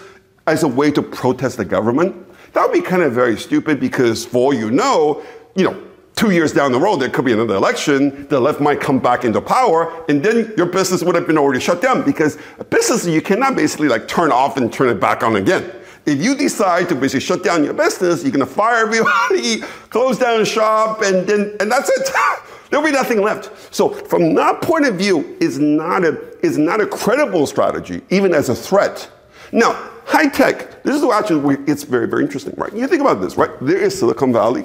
[0.47, 2.15] as a way to protest the government?
[2.53, 5.83] That would be kind of very stupid because for all you know, you know,
[6.15, 9.25] two years down the road, there could be another election, the left might come back
[9.25, 13.07] into power, and then your business would have been already shut down because a business
[13.07, 15.71] you cannot basically like turn off and turn it back on again.
[16.07, 20.39] If you decide to basically shut down your business, you're gonna fire everybody, close down
[20.39, 22.11] the shop, and then and that's it.
[22.71, 23.75] There'll be nothing left.
[23.75, 28.35] So from that point of view, it's not a is not a credible strategy, even
[28.35, 29.11] as a threat.
[29.53, 29.73] Now,
[30.05, 32.73] high tech, this is actually it's very, very interesting, right?
[32.75, 33.51] You think about this, right?
[33.63, 34.65] There is Silicon Valley,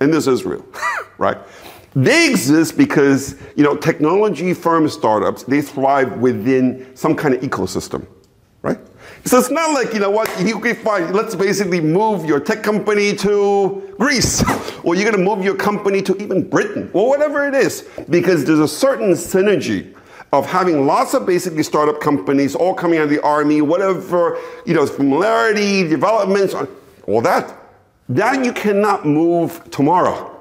[0.00, 0.64] and there's Israel.
[1.18, 1.38] right?
[1.94, 8.06] They exist because, you know, technology firm startups, they thrive within some kind of ecosystem,
[8.62, 8.78] right?
[9.24, 12.62] So it's not like, you know what, you can find, let's basically move your tech
[12.62, 14.44] company to Greece,
[14.84, 18.60] or you're gonna move your company to even Britain, or whatever it is, because there's
[18.60, 19.94] a certain synergy
[20.32, 24.74] of having lots of basically startup companies all coming out of the army, whatever, you
[24.74, 26.54] know, familiarity, developments,
[27.06, 27.54] all that.
[28.08, 30.34] That you cannot move tomorrow.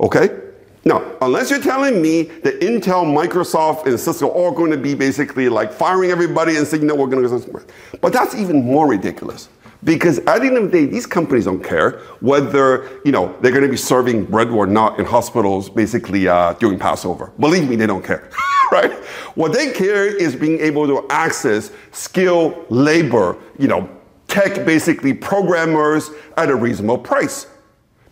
[0.00, 0.40] Okay?
[0.84, 4.94] Now, unless you're telling me that Intel, Microsoft, and Cisco are all going to be
[4.94, 7.38] basically like firing everybody and saying, no, we're going to go.
[7.38, 7.64] Somewhere.
[8.00, 9.48] But that's even more ridiculous.
[9.84, 13.52] Because at the end of the day, these companies don't care whether you know they're
[13.52, 17.32] going to be serving bread or not in hospitals, basically uh, during Passover.
[17.38, 18.28] Believe me, they don't care,
[18.72, 18.92] right?
[19.36, 23.88] What they care is being able to access skilled labor, you know,
[24.28, 27.46] tech basically programmers at a reasonable price.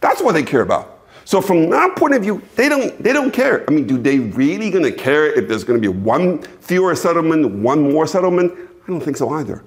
[0.01, 1.05] That's what they care about.
[1.25, 3.65] So from that point of view, they don't they don't care.
[3.69, 7.93] I mean, do they really gonna care if there's gonna be one fewer settlement, one
[7.93, 8.53] more settlement?
[8.85, 9.65] I don't think so either.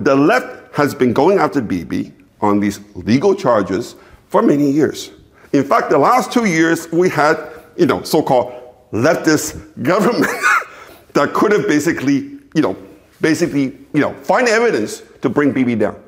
[0.00, 3.96] The left has been going after Bibi on these legal charges
[4.28, 5.10] for many years.
[5.52, 7.36] In fact, the last two years we had,
[7.76, 8.52] you know, so-called
[8.92, 10.32] leftist government
[11.12, 12.76] that could have basically, you know,
[13.20, 16.00] basically, you know, find evidence to bring Bibi down.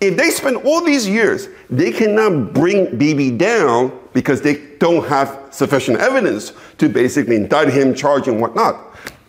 [0.00, 5.48] If they spend all these years, they cannot bring Bibi down because they don't have
[5.50, 8.76] sufficient evidence to basically indict him, charge him, whatnot.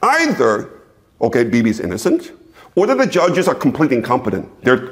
[0.02, 0.70] Either,
[1.22, 2.32] okay, Bibi's innocent,
[2.76, 4.48] or that the judges are completely incompetent.
[4.64, 4.92] They're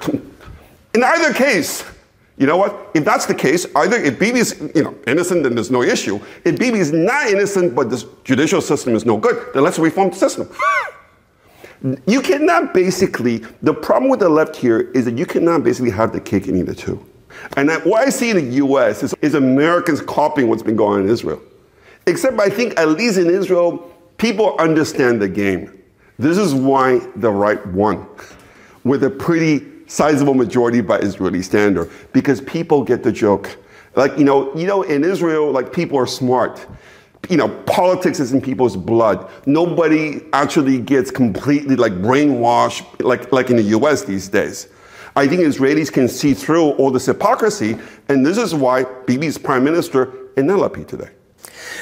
[0.93, 1.83] in either case,
[2.37, 2.91] you know what?
[2.93, 6.19] If that's the case, either if Bibi's you know innocent, then there's no issue.
[6.45, 10.09] If Bibi is not innocent, but the judicial system is no good, then let's reform
[10.09, 10.49] the system.
[12.07, 16.13] You cannot basically, the problem with the left here is that you cannot basically have
[16.13, 17.05] the cake and eat it too.
[17.57, 20.99] And that, what I see in the US is, is Americans copying what's been going
[20.99, 21.41] on in Israel.
[22.07, 25.81] Except I think at least in Israel, people understand the game.
[26.17, 28.07] This is why the right won
[28.83, 33.57] with a pretty sizable majority by Israeli standard because people get the joke.
[33.95, 36.65] Like, you know, you know, in Israel, like people are smart
[37.29, 39.29] you know, politics is in people's blood.
[39.45, 44.67] Nobody actually gets completely like brainwashed like, like in the US these days.
[45.15, 47.77] I think Israelis can see through all this hypocrisy,
[48.09, 51.09] and this is why Bibi's prime minister in Tel today.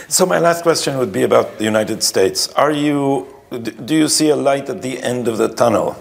[0.08, 2.50] So my last question would be about the United States.
[2.50, 3.28] Are you
[3.60, 5.94] do you see a light at the end of the tunnel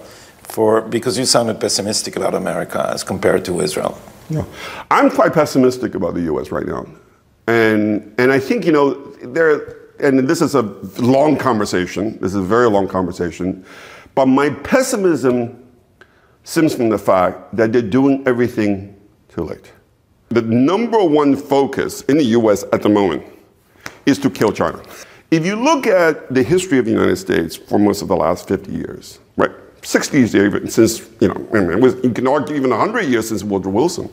[0.42, 3.98] for because you sounded pessimistic about America as compared to Israel?
[4.30, 4.46] No.
[4.90, 6.86] I'm quite pessimistic about the US right now.
[7.46, 10.62] And, and I think, you know, there, and this is a
[10.98, 13.64] long conversation, this is a very long conversation,
[14.14, 15.58] but my pessimism
[16.44, 18.96] stems from the fact that they're doing everything
[19.28, 19.72] too late.
[20.28, 23.24] The number one focus in the US at the moment
[24.06, 24.82] is to kill China.
[25.30, 28.48] If you look at the history of the United States for most of the last
[28.48, 29.50] 50 years, right,
[29.82, 33.42] 60 years even since, you know, it was, you can argue even 100 years since
[33.42, 34.10] Woodrow Wilson,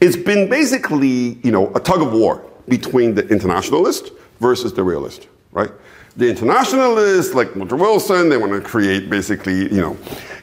[0.00, 5.28] it's been basically, you know, a tug of war between the internationalist versus the realist,
[5.52, 5.70] right?
[6.16, 9.96] The internationalists, like Woodrow Wilson, they want to create basically, you know,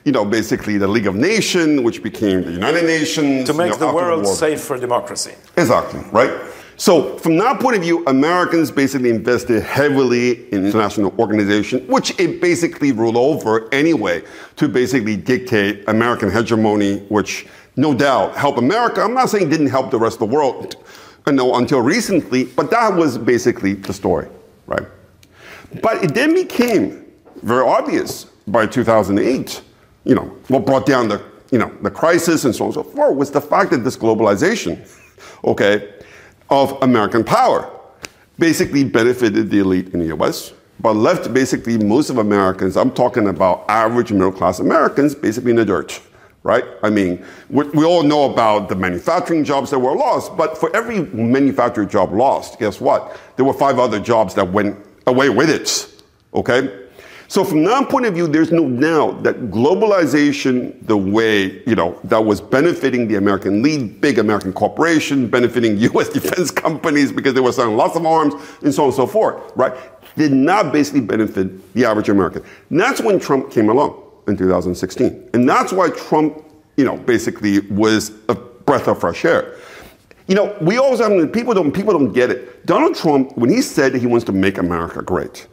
[0.06, 3.48] you know, basically the League of Nations, which became the United Nations.
[3.48, 5.34] To make you know, the world the safe for democracy.
[5.58, 6.32] Exactly, right?
[6.80, 12.40] So, from that point of view, Americans basically invested heavily in international organization, which it
[12.40, 14.24] basically ruled over anyway,
[14.58, 19.02] to basically dictate American hegemony, which no doubt help America.
[19.02, 20.76] I'm not saying didn't help the rest of the world
[21.28, 24.28] you know, until recently, but that was basically the story,
[24.66, 24.88] right?
[25.82, 27.06] But it then became
[27.44, 29.62] very obvious by 2008,
[30.06, 32.84] you know, what brought down the, you know, the crisis and so on and so
[32.84, 34.90] forth was the fact that this globalization,
[35.44, 35.94] okay,
[36.50, 37.70] of American power
[38.40, 43.28] basically benefited the elite in the US, but left basically most of Americans, I'm talking
[43.28, 46.00] about average middle class Americans, basically in the dirt
[46.44, 46.64] right?
[46.84, 50.74] I mean, we, we, all know about the manufacturing jobs that were lost, but for
[50.76, 53.20] every manufacturing job lost, guess what?
[53.36, 56.02] There were five other jobs that went away with it,
[56.34, 56.86] okay?
[57.30, 62.00] So from that point of view, there's no doubt that globalization, the way, you know,
[62.06, 66.08] that was benefiting the American lead, big American corporation, benefiting U.S.
[66.08, 69.52] defense companies because they were selling lots of arms and so on and so forth,
[69.58, 69.76] right?
[70.16, 72.44] Did not basically benefit the average American.
[72.70, 75.30] And that's when Trump came along in 2016.
[75.34, 76.44] And that's why Trump,
[76.76, 79.58] you know, basically was a breath of fresh air.
[80.28, 82.66] You know, we always have people don't people don't get it.
[82.66, 85.48] Donald Trump, when he said that he wants to make America great,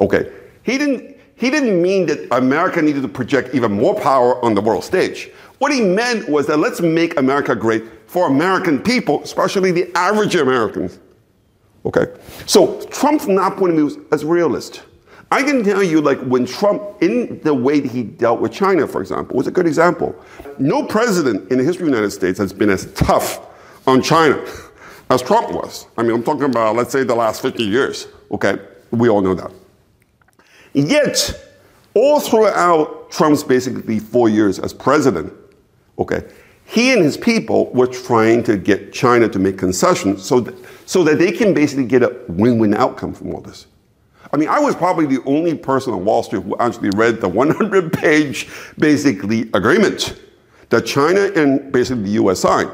[0.00, 0.32] okay,
[0.64, 4.60] he didn't he didn't mean that America needed to project even more power on the
[4.60, 5.30] world stage.
[5.58, 10.34] What he meant was that let's make America great for American people, especially the average
[10.34, 10.98] Americans.
[11.84, 12.06] Okay?
[12.46, 14.82] So Trump, from that point of view, is realist.
[15.30, 18.86] I can tell you, like, when Trump, in the way that he dealt with China,
[18.86, 20.14] for example, was a good example.
[20.58, 23.46] No president in the history of the United States has been as tough
[23.86, 24.42] on China
[25.10, 25.86] as Trump was.
[25.98, 28.08] I mean, I'm talking about, let's say, the last 50 years.
[28.30, 28.56] Okay?
[28.90, 29.52] We all know that.
[30.72, 31.34] Yet,
[31.94, 35.32] all throughout Trump's basically four years as president,
[35.98, 36.22] okay,
[36.64, 40.54] he and his people were trying to get China to make concessions so that,
[40.86, 43.66] so that they can basically get a win win outcome from all this.
[44.32, 47.28] I mean, I was probably the only person on Wall Street who actually read the
[47.28, 50.20] 100 page basically agreement
[50.68, 52.70] that China and basically the US signed,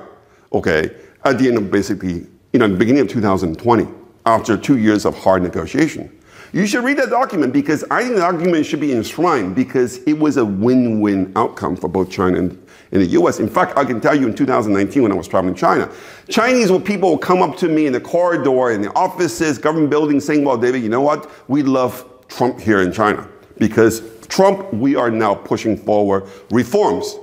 [0.52, 0.90] okay,
[1.24, 3.86] at the end of basically, you know, the beginning of 2020,
[4.26, 6.10] after two years of hard negotiation.
[6.52, 10.12] You should read that document because I think the document should be enshrined because it
[10.12, 12.63] was a win win outcome for both China and,
[12.94, 13.40] and the US.
[13.40, 15.90] In fact, I can tell you in 2019 when I was traveling China,
[16.28, 20.24] Chinese people would come up to me in the corridor, in the offices, government buildings
[20.24, 21.30] saying, Well, David, you know what?
[21.48, 23.28] We love Trump here in China
[23.58, 27.16] because Trump, we are now pushing forward reforms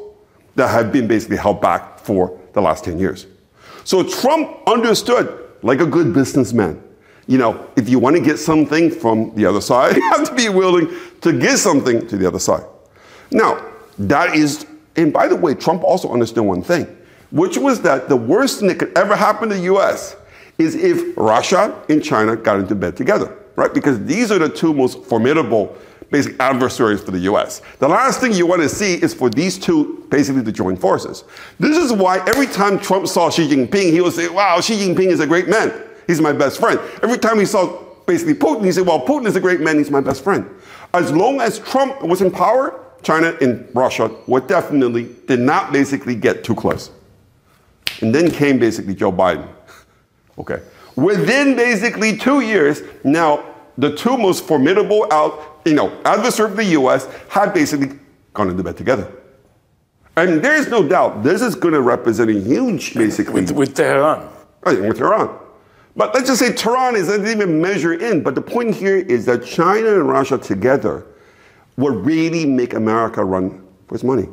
[0.56, 3.26] that have been basically held back for the last 10 years.
[3.84, 6.82] So Trump understood, like a good businessman,
[7.28, 10.36] you know, if you want to get something from the other side, you have to
[10.36, 10.90] be willing
[11.22, 12.66] to give something to the other side.
[13.32, 13.66] Now,
[13.98, 16.86] that is, and by the way, Trump also understood one thing,
[17.32, 20.16] which was that the worst thing that could ever happen to the US
[20.58, 23.74] is if Russia and China got into bed together, right?
[23.74, 25.76] Because these are the two most formidable
[26.12, 27.62] basic adversaries for the US.
[27.80, 31.24] The last thing you want to see is for these two basically to join forces.
[31.58, 35.08] This is why every time Trump saw Xi Jinping, he would say, wow, Xi Jinping
[35.08, 35.74] is a great man.
[36.08, 36.80] He's my best friend.
[37.02, 39.90] Every time he saw basically Putin, he said, well, Putin is a great man, he's
[39.90, 40.50] my best friend.
[40.94, 46.16] As long as Trump was in power, China and Russia were definitely, did not basically
[46.16, 46.92] get too close.
[48.02, 49.48] And then came basically Joe Biden.
[50.38, 50.62] Okay.
[50.96, 53.44] Within basically two years, now
[53.78, 57.98] the two most formidable out, you know, adversaries of the US had basically
[58.34, 59.12] gone into bed together.
[60.18, 63.42] And there's no doubt this is going to represent a huge, basically.
[63.42, 64.28] With, with Tehran.
[64.66, 65.30] Right, with Tehran.
[65.96, 68.22] But let's just say Tehran is not even measure in.
[68.22, 71.06] But the point here is that China and Russia together
[71.78, 74.28] would really make America run for its money.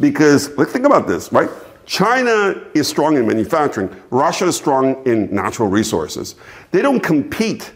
[0.00, 1.48] Because let's think about this, right?
[1.86, 3.94] China is strong in manufacturing.
[4.10, 6.34] Russia is strong in natural resources.
[6.70, 7.72] They don't compete.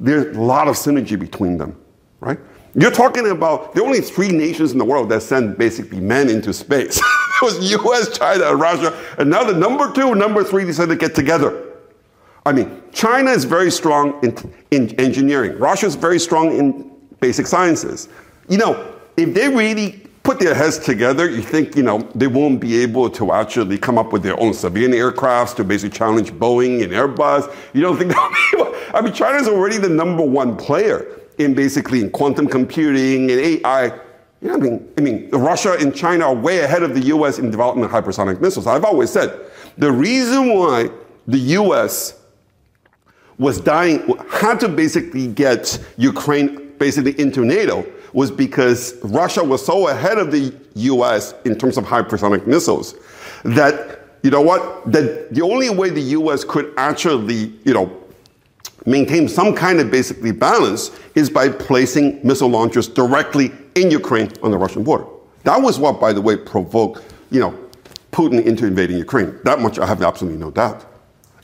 [0.00, 1.80] There's a lot of synergy between them,
[2.20, 2.38] right?
[2.74, 6.52] You're talking about the only three nations in the world that send basically men into
[6.52, 6.98] space.
[7.42, 8.98] it was US, China, and Russia.
[9.18, 11.62] And now the number two, number three decided to get together.
[12.44, 14.36] I mean, China is very strong in,
[14.70, 15.58] in engineering.
[15.58, 18.08] Russia is very strong in basic sciences.
[18.48, 22.60] You know, if they really put their heads together, you think, you know, they won't
[22.60, 26.82] be able to actually come up with their own civilian aircrafts to basically challenge Boeing
[26.82, 27.54] and Airbus.
[27.72, 31.06] You don't think they'll be able, I mean, China is already the number one player
[31.38, 33.86] in basically in quantum computing and AI.
[34.42, 37.38] You know, I mean, I mean, Russia and China are way ahead of the U.S.
[37.38, 38.66] in development of hypersonic missiles.
[38.66, 39.38] I've always said
[39.78, 40.90] the reason why
[41.26, 42.22] the U.S
[43.38, 49.88] was dying, had to basically get Ukraine basically into NATO was because Russia was so
[49.88, 52.94] ahead of the US in terms of hypersonic missiles
[53.44, 57.94] that, you know what, that the only way the US could actually, you know,
[58.86, 64.50] maintain some kind of basically balance is by placing missile launchers directly in Ukraine on
[64.50, 65.04] the Russian border.
[65.44, 67.54] That was what, by the way, provoked, you know,
[68.12, 69.38] Putin into invading Ukraine.
[69.44, 70.86] That much I have absolutely no doubt.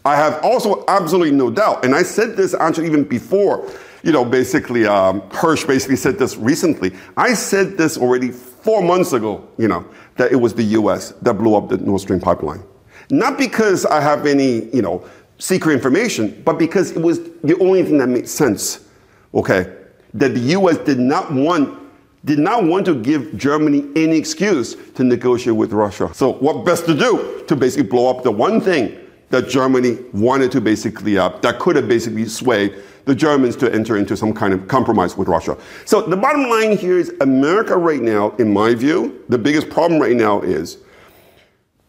[0.07, 3.71] I have also absolutely no doubt, and I said this actually even before,
[4.03, 6.93] you know, basically, um, Hersh basically said this recently.
[7.17, 9.85] I said this already four months ago, you know,
[10.17, 12.63] that it was the US that blew up the Nord Stream pipeline.
[13.11, 15.05] Not because I have any, you know,
[15.39, 18.89] secret information, but because it was the only thing that made sense,
[19.35, 19.77] okay?
[20.15, 21.79] That the US did not want
[22.25, 26.09] did not want to give Germany any excuse to negotiate with Russia.
[26.15, 28.97] So what best to do to basically blow up the one thing
[29.31, 33.97] that Germany wanted to basically, uh, that could have basically swayed the Germans to enter
[33.97, 35.57] into some kind of compromise with Russia.
[35.85, 40.01] So the bottom line here is America right now, in my view, the biggest problem
[40.01, 40.79] right now is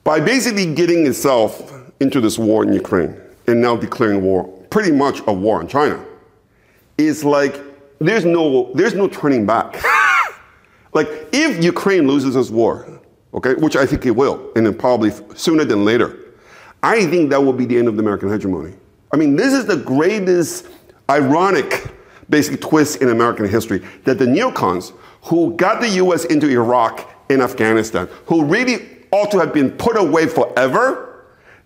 [0.03, 3.15] by basically getting itself into this war in Ukraine
[3.47, 6.03] and now declaring war, pretty much a war on China,
[6.97, 7.61] is like
[7.99, 9.81] there's no there's no turning back.
[10.93, 12.88] like if Ukraine loses this war,
[13.33, 16.17] okay, which I think it will, and then probably sooner than later,
[16.81, 18.73] I think that will be the end of the American hegemony.
[19.11, 20.67] I mean, this is the greatest
[21.09, 21.93] ironic
[22.29, 24.93] basic twist in American history that the neocons
[25.23, 29.97] who got the US into Iraq and Afghanistan, who really ought to have been put
[29.97, 31.13] away forever,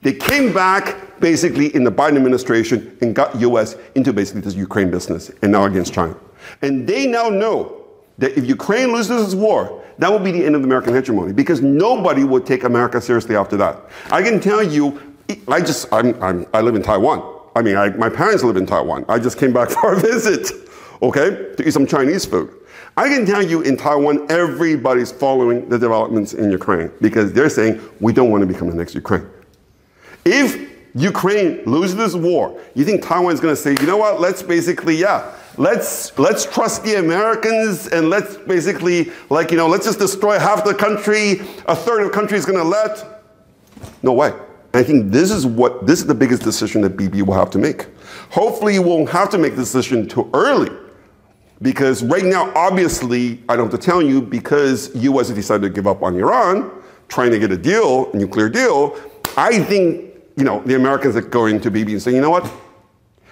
[0.01, 4.91] They came back basically in the Biden administration and got US into basically this Ukraine
[4.91, 6.15] business and now against China.
[6.61, 7.83] And they now know
[8.19, 11.61] that if Ukraine loses this war, that will be the end of American hegemony because
[11.61, 13.79] nobody will take America seriously after that.
[14.11, 15.15] I can tell you,
[15.47, 17.36] I just, I'm, I'm, i live in Taiwan.
[17.57, 19.03] I mean, I, my parents live in Taiwan.
[19.09, 20.51] I just came back for a visit,
[21.01, 22.53] okay, to eat some Chinese food.
[22.95, 27.81] I can tell you in Taiwan, everybody's following the developments in Ukraine because they're saying
[27.99, 29.27] we don't want to become the next Ukraine.
[30.23, 34.21] If Ukraine loses this war, you think Taiwan's going to say, you know what?
[34.21, 39.85] Let's basically, yeah, let's let's trust the Americans and let's basically, like you know, let's
[39.85, 41.41] just destroy half the country.
[41.65, 43.23] A third of the country is going to let.
[44.03, 44.31] No way.
[44.77, 47.57] I think this is what this is the biggest decision that Bibi will have to
[47.57, 47.87] make.
[48.29, 50.69] Hopefully, you won't have to make the decision too early
[51.61, 55.87] because right now, obviously, I don't have to tell you, because US decided to give
[55.87, 56.69] up on Iran,
[57.07, 58.95] trying to get a deal, a nuclear deal,
[59.35, 62.51] I think, you know, the Americans are going to Bibi and saying, you know what?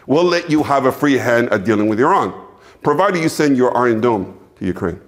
[0.07, 2.33] We'll let you have a free hand at dealing with Iran,
[2.83, 4.99] provided you send your Iron Dome to Ukraine.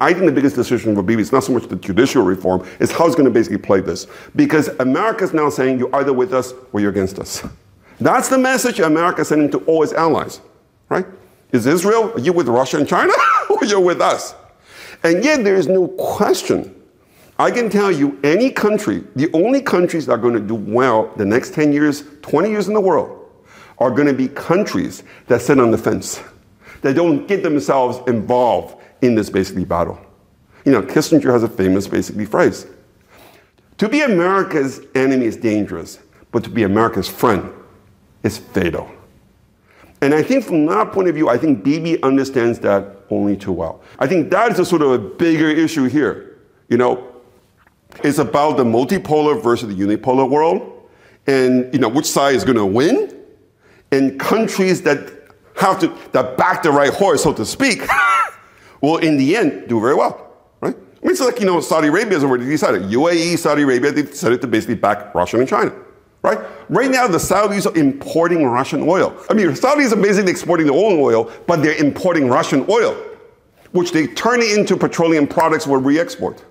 [0.00, 2.90] I think the biggest decision for Bibi is not so much the judicial reform, it's
[2.90, 4.06] how it's going to basically play this.
[4.34, 7.44] Because America is now saying you're either with us or you're against us.
[8.00, 10.40] That's the message America is sending to all its allies,
[10.88, 11.06] right?
[11.52, 13.12] Is Israel, are you with Russia and China,
[13.50, 14.34] or you're with us?
[15.04, 16.74] And yet there is no question.
[17.38, 21.12] I can tell you, any country, the only countries that are going to do well
[21.16, 23.18] the next 10 years, 20 years in the world,
[23.78, 26.22] are going to be countries that sit on the fence,
[26.82, 30.00] that don't get themselves involved in this basically battle.
[30.64, 32.66] You know, Kissinger has a famous basically phrase.
[33.78, 35.98] To be America's enemy is dangerous,
[36.30, 37.52] but to be America's friend
[38.22, 38.90] is fatal.
[40.00, 43.52] And I think from that point of view, I think Bibi understands that only too
[43.52, 43.82] well.
[43.98, 46.38] I think that is a sort of a bigger issue here.
[46.68, 47.12] You know,
[48.02, 50.88] it's about the multipolar versus the unipolar world,
[51.26, 53.16] and you know which side is going to win,
[53.92, 55.12] and countries that
[55.56, 57.82] have to that back the right horse, so to speak,
[58.82, 60.74] will in the end do very well, right?
[60.74, 62.82] I mean, it's like you know Saudi Arabia has already decided.
[62.82, 65.72] UAE, Saudi Arabia, they decided to basically back Russia and China
[66.22, 66.38] right?
[66.68, 69.16] Right now, the Saudis are importing Russian oil.
[69.28, 72.94] I mean, Saudis are basically exporting their own oil, but they're importing Russian oil,
[73.72, 76.42] which they turn into petroleum products where we re-export.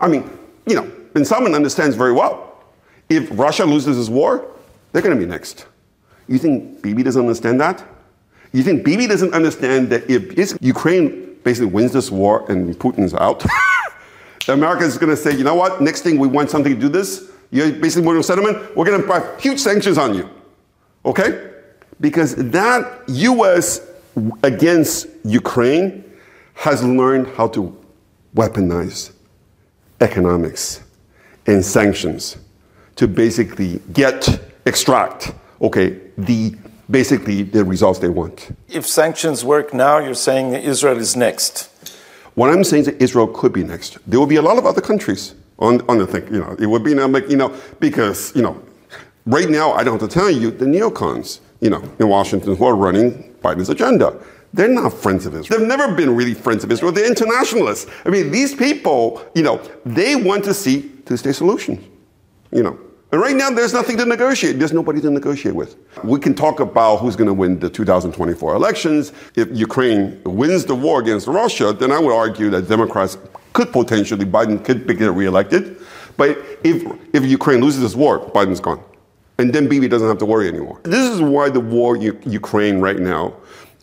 [0.00, 0.28] I mean,
[0.66, 2.64] you know, and someone understands very well.
[3.08, 4.46] If Russia loses this war,
[4.92, 5.66] they're going to be next.
[6.28, 7.84] You think Bibi doesn't understand that?
[8.52, 13.44] You think Bibi doesn't understand that if Ukraine basically wins this war and Putin's out,
[14.48, 15.80] America is going to say, you know what?
[15.80, 18.76] Next thing we want something to do this you're basically a settlement?
[18.76, 20.28] We're going to put huge sanctions on you.
[21.04, 21.52] Okay?
[22.00, 23.80] Because that U.S.
[24.42, 26.04] against Ukraine
[26.54, 27.76] has learned how to
[28.34, 29.12] weaponize
[30.00, 30.82] economics
[31.46, 32.36] and sanctions
[32.96, 35.32] to basically get, extract,
[35.62, 36.54] okay, the
[36.90, 38.56] basically the results they want.
[38.68, 41.70] If sanctions work now, you're saying Israel is next.
[42.34, 43.98] What I'm saying is that Israel could be next.
[44.06, 46.26] There will be a lot of other countries on, on the thing.
[46.32, 48.60] You know, it would be now, you know, because, you know,
[49.24, 52.64] right now, I don't have to tell you, the neocons, you know, in Washington who
[52.64, 54.14] are running Biden's agenda,
[54.52, 55.58] they're not friends of Israel.
[55.58, 56.92] They've never been really friends of Israel.
[56.92, 57.90] They're internationalists.
[58.04, 61.84] I mean, these people, you know, they want to see two-state solutions,
[62.52, 62.78] you know.
[63.12, 64.58] And right now, there's nothing to negotiate.
[64.58, 65.76] There's nobody to negotiate with.
[66.02, 69.12] We can talk about who's going to win the 2024 elections.
[69.36, 73.16] If Ukraine wins the war against Russia, then I would argue that Democrats
[73.52, 75.78] could potentially, Biden could get reelected.
[76.16, 76.84] But if,
[77.14, 78.82] if Ukraine loses this war, Biden's gone.
[79.38, 80.80] And then Bibi doesn't have to worry anymore.
[80.82, 83.34] This is why the war in Ukraine right now,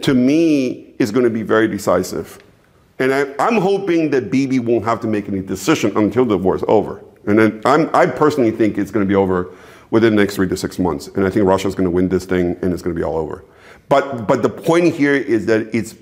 [0.02, 2.40] to me, is going to be very decisive.
[3.00, 6.56] And I, am hoping that Bibi won't have to make any decision until the war
[6.56, 7.04] is over.
[7.26, 9.54] And then I'm, I personally think it's going to be over
[9.92, 11.08] within the next three to six months.
[11.08, 13.18] And I think Russia's going to win this thing and it's going to be all
[13.18, 13.46] over.
[13.90, 15.96] But, but the point here is that it's,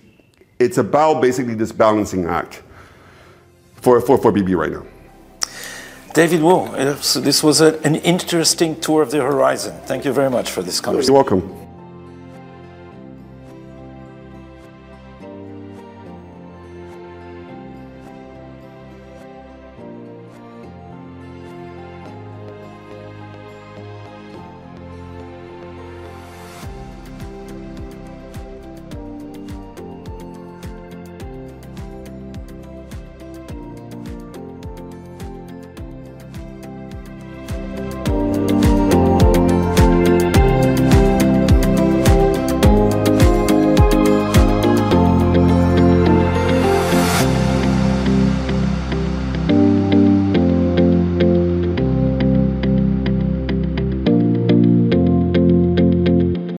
[0.60, 2.64] it's about basically this balancing act
[3.76, 4.86] for, for, for Bibi right now.
[6.14, 9.76] David Woo, this was a, an interesting tour of the horizon.
[9.86, 11.14] Thank you very much for this conversation.
[11.14, 11.61] You're welcome.